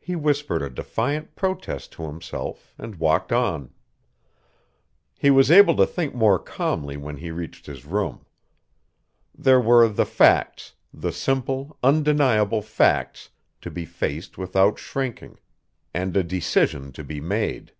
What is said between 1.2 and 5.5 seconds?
protest to himself and walked on. He